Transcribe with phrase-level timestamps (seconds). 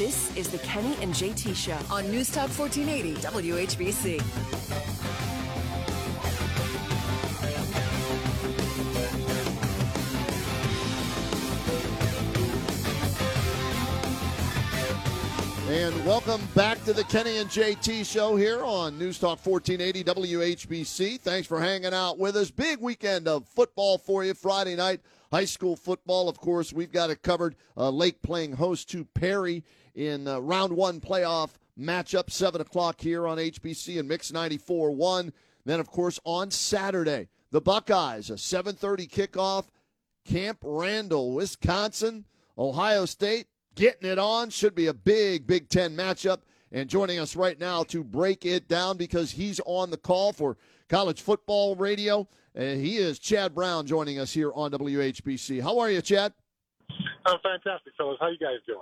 [0.00, 5.39] This is the Kenny and JT Show on News Talk 1480 WHBC.
[15.70, 21.20] And welcome back to the Kenny and JT show here on News Talk 1480 WHBC.
[21.20, 22.50] Thanks for hanging out with us.
[22.50, 25.00] Big weekend of football for you Friday night.
[25.30, 27.54] High school football, of course, we've got it covered.
[27.76, 29.62] Uh, Lake playing host to Perry
[29.94, 35.32] in uh, round one playoff matchup, 7 o'clock here on HBC and Mix 94 1.
[35.66, 39.66] Then, of course, on Saturday, the Buckeyes, a 7.30 kickoff,
[40.24, 42.24] Camp Randall, Wisconsin,
[42.58, 43.46] Ohio State
[43.80, 44.50] getting it on.
[44.50, 46.40] Should be a big Big Ten matchup.
[46.70, 50.56] And joining us right now to break it down because he's on the call for
[50.88, 52.28] college football radio.
[52.54, 55.60] And he is Chad Brown joining us here on WHBC.
[55.62, 56.32] How are you, Chad?
[57.26, 58.18] I'm fantastic, fellas.
[58.20, 58.80] How you guys doing?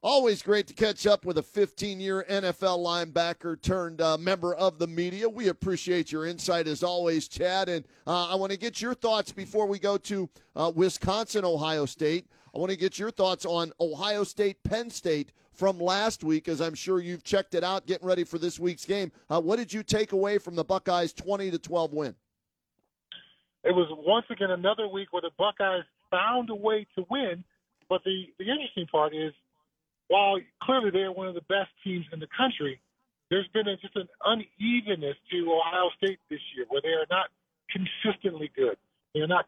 [0.00, 4.78] Always great to catch up with a 15 year NFL linebacker turned uh, member of
[4.78, 5.28] the media.
[5.28, 7.68] We appreciate your insight as always, Chad.
[7.68, 11.84] And uh, I want to get your thoughts before we go to uh, Wisconsin, Ohio
[11.84, 12.28] State.
[12.54, 16.60] I want to get your thoughts on Ohio State, Penn State from last week, as
[16.60, 19.12] I'm sure you've checked it out, getting ready for this week's game.
[19.28, 22.14] Uh, what did you take away from the Buckeyes' 20 to 12 win?
[23.64, 27.44] It was once again another week where the Buckeyes found a way to win.
[27.88, 29.32] But the, the interesting part is,
[30.08, 32.80] while clearly they're one of the best teams in the country,
[33.30, 37.28] there's been a, just an unevenness to Ohio State this year, where they are not
[37.70, 38.76] consistently good.
[39.14, 39.46] They are not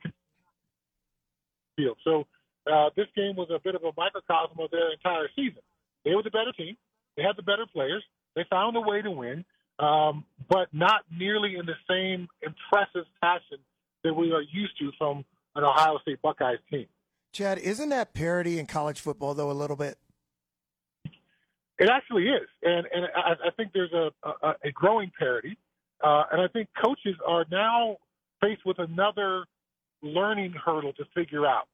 [1.76, 1.96] field.
[2.04, 2.26] So
[2.66, 5.62] uh, this game was a bit of a microcosm of their entire season.
[6.04, 6.76] They were the better team.
[7.16, 8.04] They had the better players.
[8.34, 9.44] They found a way to win,
[9.78, 13.58] um, but not nearly in the same impressive fashion
[14.04, 16.86] that we are used to from an Ohio State Buckeyes team.
[17.32, 19.98] Chad, isn't that parity in college football though a little bit?
[21.78, 25.56] It actually is, and and I, I think there's a, a, a growing parity,
[26.04, 27.96] uh, and I think coaches are now
[28.40, 29.46] faced with another
[30.02, 31.68] learning hurdle to figure out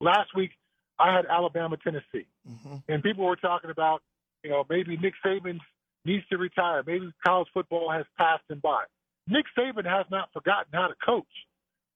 [0.00, 0.52] last week
[0.98, 2.76] I had Alabama, Tennessee, mm-hmm.
[2.88, 4.02] and people were talking about,
[4.42, 5.58] you know, maybe Nick Saban
[6.04, 6.82] needs to retire.
[6.86, 8.84] Maybe college football has passed him by.
[9.26, 11.26] Nick Saban has not forgotten how to coach,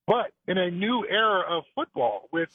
[0.07, 2.49] but in a new era of football with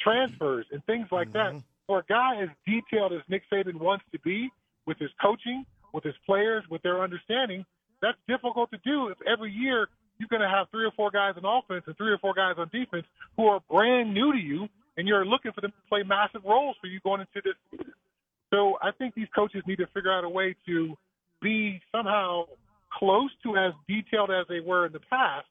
[0.00, 1.56] transfers and things like mm-hmm.
[1.56, 4.50] that, for a guy as detailed as Nick Saban wants to be
[4.86, 7.64] with his coaching, with his players, with their understanding,
[8.02, 11.34] that's difficult to do if every year you're going to have three or four guys
[11.36, 13.06] on offense and three or four guys on defense
[13.36, 16.76] who are brand new to you and you're looking for them to play massive roles
[16.80, 17.92] for you going into this season.
[18.52, 20.96] So I think these coaches need to figure out a way to
[21.42, 22.44] be somehow
[22.92, 25.46] close to as detailed as they were in the past,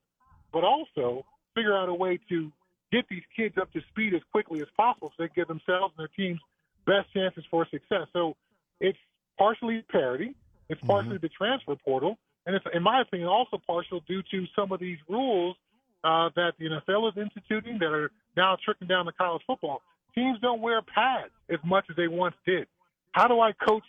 [0.51, 2.51] but also figure out a way to
[2.91, 6.03] get these kids up to speed as quickly as possible so they give themselves and
[6.03, 6.39] their teams
[6.85, 8.07] best chances for success.
[8.13, 8.35] So
[8.79, 8.97] it's
[9.37, 10.35] partially parity,
[10.69, 10.87] it's mm-hmm.
[10.87, 11.25] partially mm-hmm.
[11.25, 14.97] the transfer portal, and it's, in my opinion, also partial due to some of these
[15.09, 15.55] rules
[16.03, 19.81] uh, that the NFL is instituting that are now trickling down to college football.
[20.13, 22.67] Teams don't wear pads as much as they once did.
[23.11, 23.83] How do I coach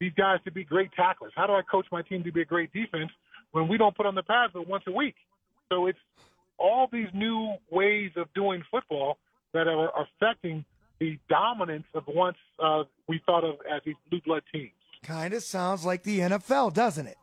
[0.00, 1.32] these guys to be great tacklers?
[1.36, 3.10] How do I coach my team to be a great defense
[3.52, 5.14] when we don't put on the pads but once a week?
[5.70, 5.98] So it's
[6.58, 9.18] all these new ways of doing football
[9.52, 10.64] that are affecting
[11.00, 14.72] the dominance of once uh, we thought of as these blue blood teams.
[15.02, 17.16] Kind of sounds like the NFL, doesn't it?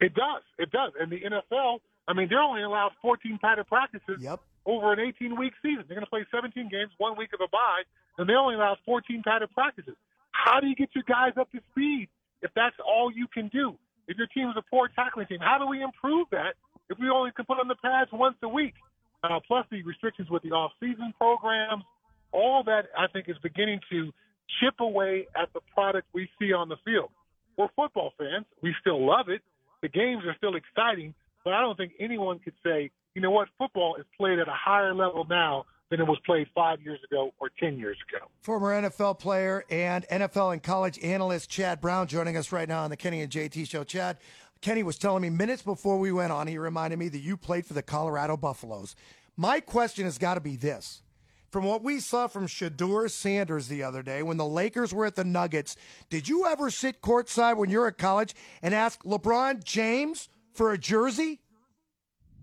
[0.00, 0.42] It does.
[0.58, 0.92] It does.
[0.98, 1.78] And the NFL
[2.10, 4.40] I mean, they're only allowed 14 padded practices yep.
[4.66, 5.84] Over an 18 week season.
[5.88, 7.82] They're going to play 17 games, one week of a bye,
[8.18, 9.94] and they only allow 14 padded practices.
[10.32, 12.08] How do you get your guys up to speed
[12.42, 13.76] if that's all you can do?
[14.08, 16.54] If your team is a poor tackling team, how do we improve that
[16.88, 18.74] if we only can put on the pads once a week?
[19.22, 21.84] Uh, plus the restrictions with the off-season programs,
[22.32, 24.12] all that I think is beginning to
[24.60, 27.10] chip away at the product we see on the field.
[27.56, 28.46] We're football fans.
[28.62, 29.42] We still love it.
[29.82, 31.14] The games are still exciting,
[31.44, 34.54] but I don't think anyone could say, you know what, football is played at a
[34.54, 38.26] higher level now than it was played five years ago or 10 years ago.
[38.42, 42.90] Former NFL player and NFL and college analyst Chad Brown joining us right now on
[42.90, 43.82] the Kenny and JT show.
[43.82, 44.18] Chad,
[44.60, 47.66] Kenny was telling me minutes before we went on, he reminded me that you played
[47.66, 48.94] for the Colorado Buffaloes.
[49.36, 51.02] My question has got to be this
[51.50, 55.16] from what we saw from Shedeur Sanders the other day when the Lakers were at
[55.16, 55.76] the Nuggets,
[56.08, 60.28] did you ever sit courtside when you're at college and ask LeBron James
[60.60, 61.40] for a jersey?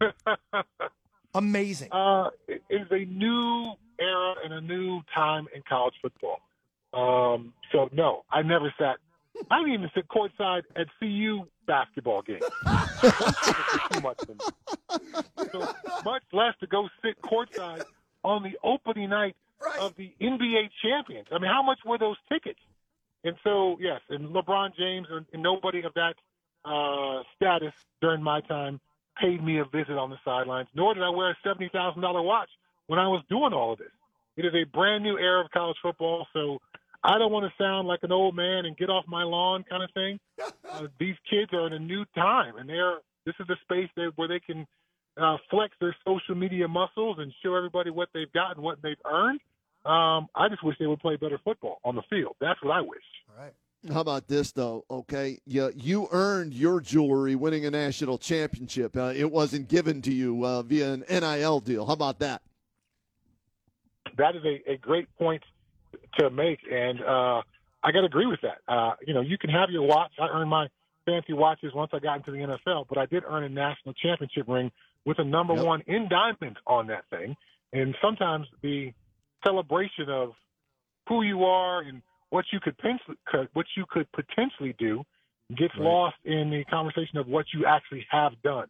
[1.35, 1.89] Amazing.
[1.91, 6.39] Uh, it is a new era and a new time in college football.
[6.93, 8.95] Um, so no, I never sat.
[9.51, 12.41] I didn't even sit courtside at CU basketball games.
[13.91, 15.19] too much for me.
[15.51, 15.59] So
[16.03, 17.83] much less to go sit courtside
[18.23, 19.79] on the opening night Right.
[19.79, 21.27] of the NBA champions.
[21.31, 22.59] I mean, how much were those tickets?
[23.23, 26.13] And so, yes, and LeBron James and, and nobody of that
[26.67, 28.79] uh, status during my time
[29.19, 32.49] paid me a visit on the sidelines, nor did I wear a $70,000 watch
[32.87, 33.91] when I was doing all of this.
[34.35, 36.59] It is a brand new era of college football, so
[37.03, 39.83] I don't want to sound like an old man and get off my lawn kind
[39.83, 40.19] of thing.
[40.69, 44.03] Uh, these kids are in a new time, and they're this is the space they,
[44.17, 44.67] where they can
[45.15, 48.99] uh, flex their social media muscles and show everybody what they've got and what they've
[49.09, 49.39] earned.
[49.85, 52.35] Um, I just wish they would play better football on the field.
[52.41, 53.03] That's what I wish.
[53.29, 53.53] All right.
[53.94, 54.85] How about this though?
[54.89, 58.97] Okay, you you earned your jewelry winning a national championship.
[58.97, 61.85] Uh, it wasn't given to you uh, via an NIL deal.
[61.85, 62.41] How about that?
[64.18, 65.44] that is a, a great point
[66.19, 67.41] to make, and uh,
[67.83, 68.59] I got to agree with that.
[68.68, 70.12] Uh, you know, you can have your watch.
[70.19, 70.68] I earned my
[71.06, 74.47] fancy watches once I got into the NFL, but I did earn a national championship
[74.47, 74.71] ring
[75.06, 75.65] with a number Yep.
[75.65, 77.35] one in diamond on that thing.
[77.74, 78.91] And sometimes the
[79.45, 80.31] celebration of
[81.07, 83.18] who you are and what you could potentially,
[83.53, 85.03] what you could potentially do
[85.56, 85.85] gets Right.
[85.85, 88.68] lost in the conversation of what you actually have done.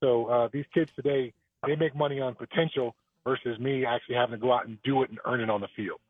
[0.00, 1.32] So uh, these kids today,
[1.66, 2.94] they make money on potential
[3.24, 5.68] versus me actually having to go out and do it and earn it on the
[5.76, 6.00] field.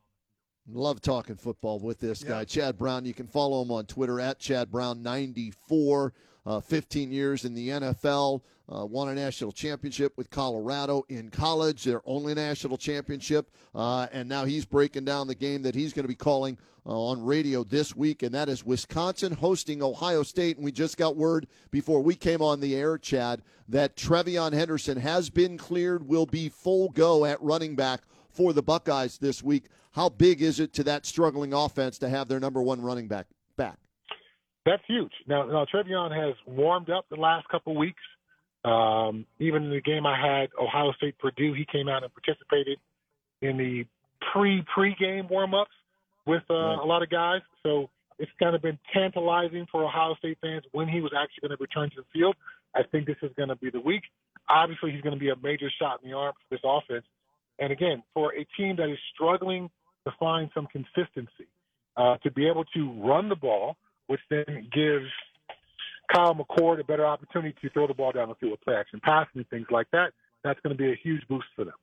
[0.71, 2.29] Love talking football with this Yeah.
[2.29, 3.05] guy, Chad Brown.
[3.05, 6.13] You can follow him on Twitter at Chad Brown94.
[6.45, 11.85] Uh, 15 years in the NFL, uh, won a national championship with Colorado in college,
[11.85, 16.03] their only national championship, uh, and now he's breaking down the game that he's going
[16.03, 20.57] to be calling uh, on radio this week, and that is Wisconsin hosting Ohio State.
[20.57, 24.97] And we just got word before we came on the air, Chad, that TreVeyon Henderson
[24.97, 28.01] has been cleared, will be full go at running back
[28.33, 29.65] for the Buckeyes this week.
[29.91, 33.27] How big is it to that struggling offense to have their number one running back
[33.57, 33.77] back?
[34.65, 35.11] That's huge.
[35.27, 38.01] Now, now TreVeyon has warmed up the last couple weeks.
[38.65, 42.79] Um, even in the game I had, Ohio State Purdue, he came out and participated
[43.41, 43.85] in the
[44.31, 45.71] pre pre game warm ups
[46.25, 46.79] with uh, Right.
[46.81, 47.41] a lot of guys.
[47.61, 47.89] So
[48.19, 51.61] it's kind of been tantalizing for Ohio State fans when he was actually going to
[51.61, 52.35] return to the field.
[52.73, 54.03] I think this is going to be the week.
[54.49, 57.05] Obviously, he's going to be a major shot in the arm for this offense.
[57.59, 59.69] And again, for a team that is struggling
[60.05, 61.47] to find some consistency,
[61.95, 63.77] uh, to be able to run the ball,
[64.07, 65.05] which then gives
[66.13, 68.99] Kyle McCord a better opportunity to throw the ball down the field with play action
[69.03, 70.13] passing and things like that.
[70.43, 71.73] That's going to be a huge boost for them.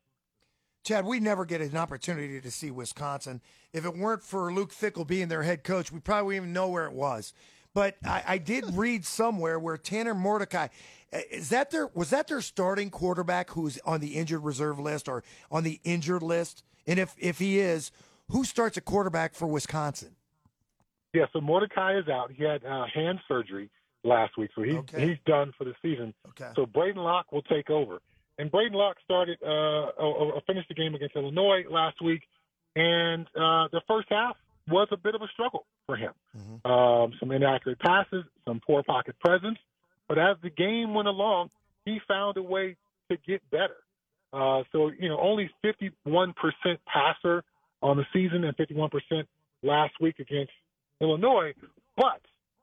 [0.85, 3.43] Chad, we never get an opportunity to see Wisconsin.
[3.73, 6.69] If it weren't for Luke Fickell being their head coach, we probably wouldn't even know
[6.69, 7.35] where it was.
[7.75, 10.69] But I, I did read somewhere where Tanner Mordecai
[11.31, 15.23] is that their was that their starting quarterback who's on the injured reserve list or
[15.51, 16.65] on the injured list?
[16.87, 17.91] And if if he is,
[18.31, 20.17] who starts a quarterback for Wisconsin?
[21.13, 22.31] Yeah, so Mordecai is out.
[22.31, 23.69] He had uh, hand surgery
[24.05, 25.09] last week, so he's Okay.
[25.09, 26.15] he's done for the season.
[26.29, 26.51] Okay.
[26.55, 28.01] So Braedyn Locke will take over.
[28.39, 29.47] And Braedyn Locke started, uh,
[29.99, 32.23] or, or finished the game against Illinois last week,
[32.77, 34.37] and uh, the first half
[34.71, 36.13] was a bit of a struggle for him.
[36.65, 39.59] Um, some inaccurate passes, some poor pocket presence,
[40.09, 41.51] but as the game went along,
[41.85, 42.77] he found a way
[43.11, 43.77] to get better.
[44.33, 46.35] Uh, so you know, only 51%
[46.87, 47.43] passer
[47.83, 48.91] on the season and 51%
[49.63, 50.53] last week against
[51.01, 51.53] Illinois,
[51.97, 52.21] but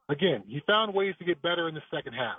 [0.10, 2.38] again, he found ways to get better in the second half.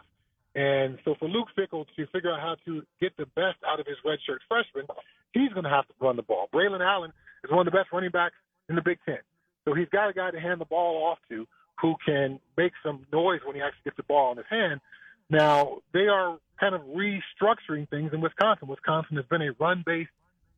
[0.54, 3.86] And so for Luke Fickell to figure out how to get the best out of
[3.86, 4.86] his redshirt freshman,
[5.32, 6.48] he's going to have to run the ball.
[6.52, 7.12] Braylon Allen
[7.44, 8.34] is one of the best running backs
[8.68, 9.18] in the Big Ten.
[9.64, 11.46] So he's got a guy to hand the ball off to
[11.80, 14.80] who can make some noise when he actually gets the ball in his hand.
[15.30, 18.68] Now, they are kind of restructuring things in Wisconsin.
[18.68, 20.10] Wisconsin has been a run based,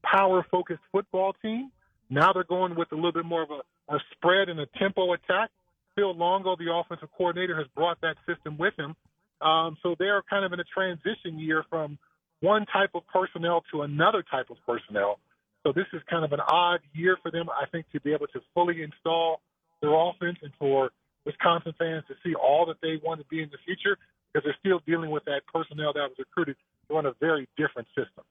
[0.03, 1.71] power focused football team.
[2.09, 5.13] Now they're going with a little bit more of a, a spread and a tempo
[5.13, 5.51] attack.
[5.95, 8.97] Phil Longo, the offensive coordinator, has brought that system with him.
[9.41, 11.99] Um, so they're kind of in a transition year from
[12.41, 15.19] one type of personnel to another type of personnel.
[15.63, 18.27] So this is kind of an odd year for them, I think, to be able
[18.29, 19.41] to fully install
[19.83, 20.91] their offense and for
[21.27, 23.99] Wisconsin fans to see all that they want to be in the future
[24.33, 26.57] because they're still dealing with that personnel that was recruited
[26.89, 28.25] to run a very different system.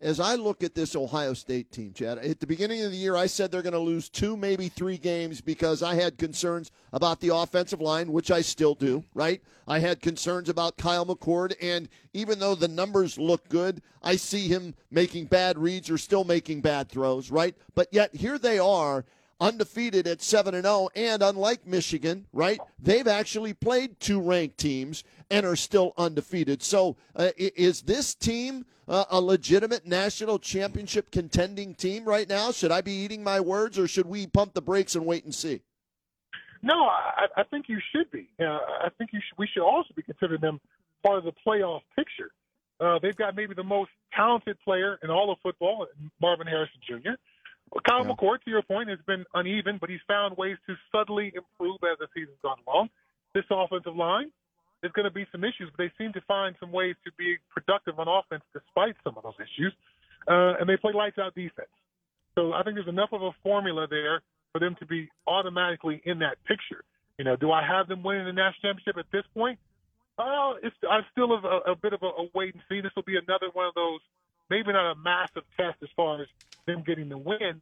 [0.00, 3.16] As I look at this Ohio State team, Chad, at the beginning of the year,
[3.16, 7.20] I said they're going to lose two, maybe three games because I had concerns about
[7.20, 9.42] the offensive line, which I still do, right?
[9.68, 14.48] I had concerns about Kyle McCord, and even though the numbers look good, I see
[14.48, 17.54] him making bad reads or still making bad throws, right?
[17.74, 19.04] But yet here they are
[19.40, 22.60] undefeated at 7 and 0 and unlike Michigan, right?
[22.78, 26.62] They've actually played two ranked teams and are still undefeated.
[26.62, 32.52] So, uh, is this team uh, a legitimate national championship contending team right now?
[32.52, 35.34] Should I be eating my words or should we pump the brakes and wait and
[35.34, 35.62] see?
[36.62, 38.28] No, I, I think you should be.
[38.38, 38.44] Uh,
[38.84, 40.60] I think you should, we should also be considering them
[41.02, 42.32] part of the playoff picture.
[42.80, 45.86] Uh, they've got maybe the most talented player in all of football,
[46.20, 47.10] Marvin Harrison Jr.
[47.86, 48.12] Kyle yeah.
[48.12, 51.98] McCord, to your point, has been uneven, but he's found ways to subtly improve as
[51.98, 52.90] the season's gone along.
[53.34, 54.32] This offensive line,
[54.80, 57.36] there's going to be some issues, but they seem to find some ways to be
[57.50, 59.72] productive on offense despite some of those issues.
[60.26, 61.70] Uh, and they play lights out defense.
[62.34, 64.22] So I think there's enough of a formula there
[64.52, 66.82] for them to be automatically in that picture.
[67.18, 69.58] You know, do I have them winning the national championship at this point?
[70.18, 72.80] Well, it's I still have a, a bit of a, a wait and see.
[72.80, 74.00] This will be another one of those,
[74.50, 76.28] maybe not a massive test as far as
[76.70, 77.60] them getting the win,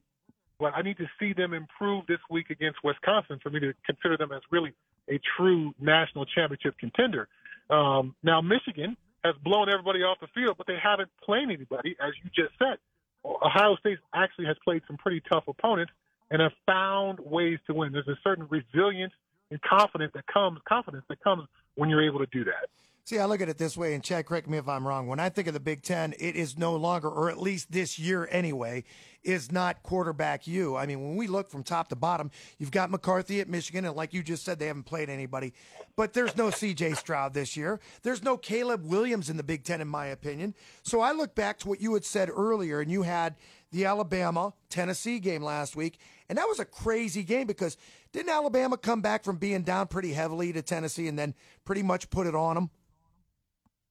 [0.59, 4.17] but I need to see them improve this week against Wisconsin for me to consider
[4.17, 4.73] them as really
[5.09, 7.29] a true national championship contender.
[7.71, 12.13] Um, now, Michigan has blown everybody off the field, but they haven't played anybody, as
[12.23, 12.79] you just said.
[13.25, 15.93] Ohio State actually has played some pretty tough opponents
[16.31, 17.93] and have found ways to win.
[17.93, 19.13] There's a certain resilience
[19.51, 22.69] and confidence that comes confidence that comes when you're able to do that.
[23.09, 25.07] See, I look at it this way, and Chad, correct me if I'm wrong.
[25.07, 27.99] When I think of the Big Ten, it is no longer, or at least this
[27.99, 28.85] year anyway,
[29.23, 30.77] is not quarterback you.
[30.77, 33.97] I mean, when we look from top to bottom, you've got McCarthy at Michigan, and
[33.97, 35.55] like you just said, they haven't played anybody.
[35.97, 37.81] But there's no CJ Stroud this year.
[38.03, 40.55] There's no Caleb Williams in the Big Ten, in my opinion.
[40.83, 43.37] So I look back to what you had said earlier, and you had
[43.73, 45.99] the Alabama Tennessee game last week,
[46.29, 47.79] and that was a crazy game because
[48.13, 51.33] didn't Alabama come back from being down pretty heavily to Tennessee and then
[51.65, 52.71] pretty much put it on them?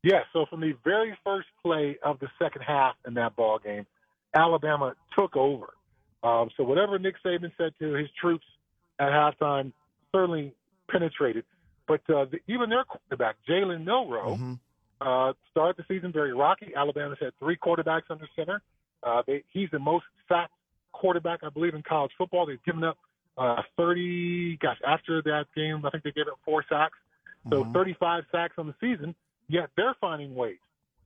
[0.04, 3.86] Yeah, so from the very first play of the second half in that ball game,
[4.34, 5.74] Alabama took over.
[6.24, 8.46] Um, so whatever Nick Saban said to his troops
[9.00, 9.72] at halftime
[10.14, 10.54] certainly
[10.90, 11.46] penetrated.
[11.88, 14.54] But uh, the, even their quarterback, Jalen Milroe, mm-hmm.
[15.02, 16.74] uh, started the season very rocky.
[16.76, 18.62] Alabama's had three quarterbacks under center.
[19.04, 20.52] Uh, they, he's the most sacked
[20.92, 22.46] quarterback, I believe, in college football.
[22.46, 22.98] They've given up
[23.38, 26.98] uh, 30, gosh, after that game, I think they gave up four sacks.
[27.50, 27.74] So mm-hmm.
[27.74, 29.16] 35 sacks on the season
[29.48, 30.58] yet they're finding ways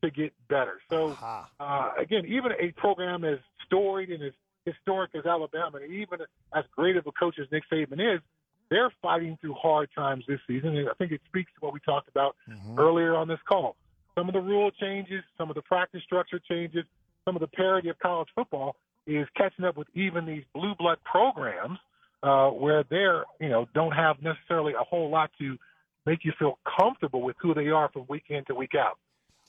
[0.03, 0.81] to get better.
[0.89, 1.15] So
[1.59, 4.33] uh, again, even a program as storied and as
[4.65, 6.19] historic as Alabama, and even
[6.55, 8.21] as great of a coach as Nick Saban is,
[8.69, 10.75] they're fighting through hard times this season.
[10.77, 12.79] And I think it speaks to what we talked about mm-hmm.
[12.79, 13.75] earlier on this call.
[14.17, 16.85] Some of the rule changes, some of the practice structure changes,
[17.25, 18.75] some of the parity of college football
[19.07, 21.79] is catching up with even these blue blood programs
[22.23, 25.57] uh, where they're, you know, don't have necessarily a whole lot to
[26.05, 28.97] make you feel comfortable with who they are from week in to week out.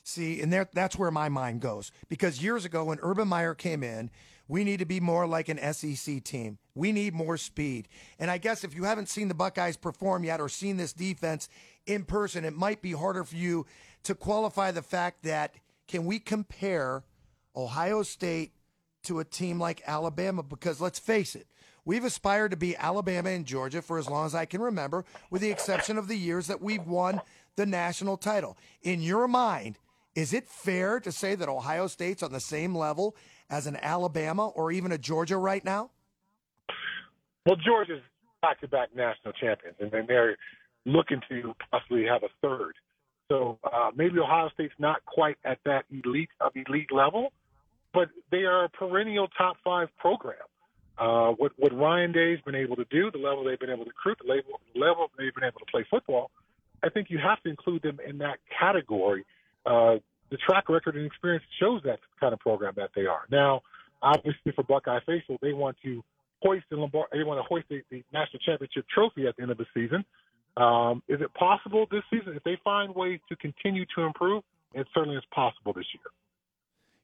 [0.03, 1.91] See, and there, that's where my mind goes.
[2.09, 4.11] Because years ago, when Urban Meyer came in,
[4.47, 6.57] we need to be more like an SEC team.
[6.75, 7.87] We need more speed.
[8.19, 11.47] And I guess if you haven't seen the Buckeyes perform yet or seen this defense
[11.85, 13.65] in person, it might be harder for you
[14.03, 15.55] to qualify the fact that
[15.87, 17.03] can we compare
[17.55, 18.51] Ohio State
[19.03, 20.43] to a team like Alabama?
[20.43, 21.47] Because let's face it,
[21.85, 25.41] We've aspired to be Alabama and Georgia for as long as I can remember, with
[25.41, 27.21] the exception of the years that we've won
[27.55, 28.57] the national title.
[28.81, 29.77] In your mind,
[30.15, 33.15] is it fair to say that Ohio State's on the same level
[33.49, 35.91] as an Alabama or even a Georgia right now?
[37.45, 38.01] Well, Georgia's
[38.41, 40.37] back to back national champions, and they're
[40.85, 42.75] looking to possibly have a third.
[43.29, 47.33] So uh, maybe Ohio State's not quite at that elite of elite level,
[47.93, 50.37] but they are a perennial top five program
[50.97, 53.89] uh, what what Ryan Day's been able to do, the level they've been able to
[53.89, 56.31] recruit, the level, level they've been able to play football,
[56.83, 59.25] I think you have to include them in that category.
[59.65, 59.95] Uh,
[60.29, 63.21] the track record and experience shows that kind of program that they are.
[63.31, 63.61] Now,
[64.01, 66.03] obviously for Buckeye faithful, they want to
[66.41, 69.51] hoist the Lombard, they want to hoist the, the national championship trophy at the end
[69.51, 70.03] of the season.
[70.57, 74.43] Um, is it possible this season if they find ways to continue to improve?
[74.73, 76.03] It certainly is possible this year.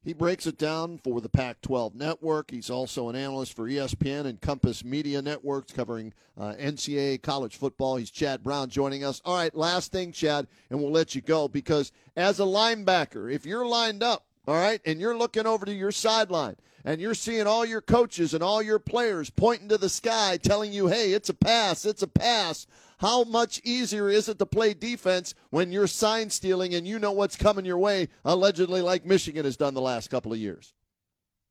[0.01, 2.51] He breaks it down for the Pac 12 network.
[2.51, 7.97] He's also an analyst for ESPN and Compass Media Networks covering uh, NCAA college football.
[7.97, 9.21] He's Chad Brown joining us.
[9.25, 13.45] All right, last thing, Chad, and we'll let you go because as a linebacker, if
[13.45, 16.55] you're lined up, all right, and you're looking over to your sideline
[16.85, 20.71] and you're seeing all your coaches and all your players pointing to the sky telling
[20.73, 22.65] you, hey, it's a pass, it's a pass.
[22.99, 27.11] How much easier is it to play defense when you're sign stealing and you know
[27.11, 30.73] what's coming your way, allegedly, like Michigan has done the last couple of years?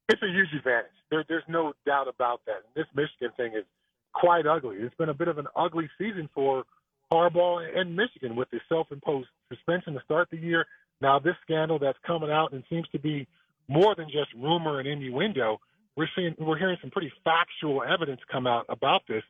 [0.08, 0.90] It's a huge advantage.
[1.10, 2.64] There, there's no doubt about that.
[2.74, 3.64] This Michigan thing is
[4.12, 4.76] quite ugly.
[4.76, 6.64] It's been a bit of an ugly season for
[7.12, 10.66] Harbaugh and Michigan with the self-imposed suspension to start the year.
[11.00, 13.26] Now this scandal that's coming out and seems to be
[13.68, 15.60] more than just rumor and innuendo.
[15.96, 19.22] We're seeing, we're hearing some pretty factual evidence come out about this.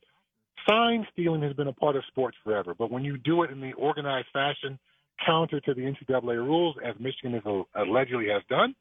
[0.68, 3.60] Sign stealing has been a part of sports forever, but when you do it in
[3.60, 4.78] the organized fashion,
[5.24, 7.42] counter to the NCAA rules, as Michigan is
[7.74, 8.74] allegedly has done,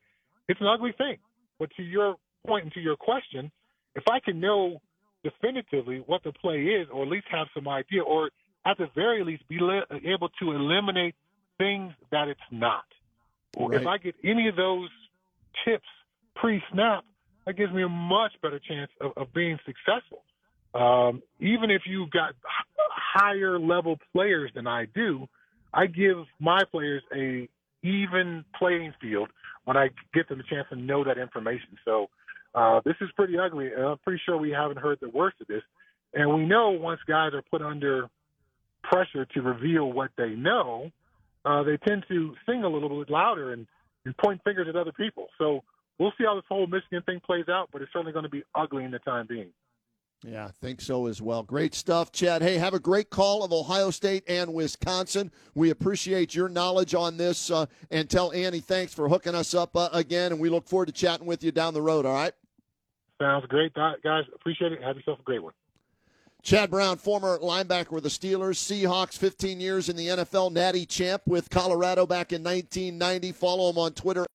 [0.48, 1.18] it's an ugly thing.
[1.60, 2.16] But to your
[2.46, 3.52] point and to your question,
[3.96, 4.82] if I can know
[5.24, 8.30] definitively what the play is, or at least have some idea, or
[8.66, 11.16] at the very least be le- able to eliminate
[11.58, 12.84] things that it's not.
[13.58, 13.82] Right.
[13.82, 14.90] if I get any of those
[15.66, 15.88] tips
[16.36, 17.04] pre-snap,
[17.46, 20.24] that gives me a much better chance of, of being successful.
[20.74, 22.34] Um, even if you've got
[22.92, 25.28] higher level players than I do,
[25.74, 27.48] I give my players a
[27.84, 29.30] even playing field
[29.66, 31.78] when I get them a chance to know that information.
[31.86, 32.10] So
[32.54, 35.48] uh, this is pretty ugly, and I'm pretty sure we haven't heard the worst of
[35.48, 35.64] this.
[36.14, 38.10] And we know once guys are put under
[38.84, 40.92] pressure to reveal what they know,
[41.48, 43.66] uh, they tend to sing a little bit louder and,
[44.06, 45.28] and point fingers at other people.
[45.38, 45.64] So
[45.98, 48.44] we'll see how this whole Michigan thing plays out, but it's certainly going to be
[48.54, 49.50] ugly in the time being.
[50.26, 51.44] Yeah, I think so as well.
[51.44, 52.42] Great stuff, Chad.
[52.42, 55.32] Hey, have a great call of Ohio State and Wisconsin.
[55.54, 57.52] We appreciate your knowledge on this.
[57.52, 60.32] Uh, and tell Annie thanks for hooking us up uh, again.
[60.32, 62.34] And we look forward to chatting with you down the road, all right?
[63.22, 64.26] Sounds great, guys.
[64.34, 64.82] Appreciate it.
[64.84, 65.54] Have yourself a great one.
[66.48, 71.22] Chad Brown, former linebacker with the Steelers, Seahawks, 15 years in the NFL, Natty champ
[71.26, 73.34] with Colorado back in 1990.
[73.34, 74.26] Follow him on Twitter